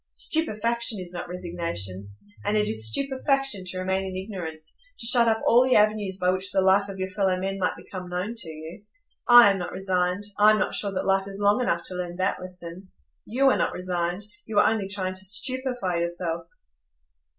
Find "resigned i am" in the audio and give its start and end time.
9.71-10.57